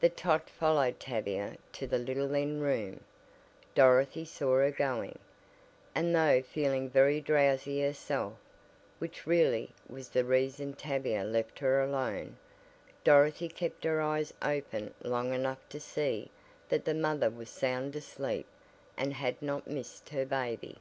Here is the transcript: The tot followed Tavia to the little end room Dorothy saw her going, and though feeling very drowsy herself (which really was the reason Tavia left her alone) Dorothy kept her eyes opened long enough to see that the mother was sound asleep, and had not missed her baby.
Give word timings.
The 0.00 0.08
tot 0.08 0.48
followed 0.48 0.98
Tavia 0.98 1.58
to 1.72 1.86
the 1.86 1.98
little 1.98 2.34
end 2.34 2.62
room 2.62 3.00
Dorothy 3.74 4.24
saw 4.24 4.56
her 4.56 4.70
going, 4.70 5.18
and 5.94 6.14
though 6.14 6.40
feeling 6.40 6.88
very 6.88 7.20
drowsy 7.20 7.82
herself 7.82 8.32
(which 8.98 9.26
really 9.26 9.68
was 9.86 10.08
the 10.08 10.24
reason 10.24 10.72
Tavia 10.72 11.22
left 11.22 11.58
her 11.58 11.82
alone) 11.84 12.38
Dorothy 13.04 13.48
kept 13.50 13.84
her 13.84 14.00
eyes 14.00 14.32
opened 14.40 14.94
long 15.02 15.34
enough 15.34 15.60
to 15.68 15.80
see 15.80 16.30
that 16.70 16.86
the 16.86 16.94
mother 16.94 17.28
was 17.28 17.50
sound 17.50 17.94
asleep, 17.94 18.46
and 18.96 19.12
had 19.12 19.42
not 19.42 19.66
missed 19.68 20.08
her 20.08 20.24
baby. 20.24 20.78